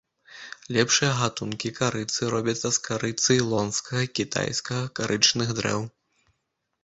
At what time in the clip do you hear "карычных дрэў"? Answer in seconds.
5.01-5.81